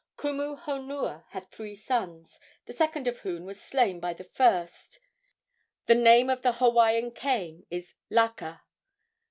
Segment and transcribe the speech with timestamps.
[0.17, 4.99] Kumu honua had three sons, the second of whom was slain by the first.
[5.85, 8.61] The name of the Hawaiian Cain is Laka.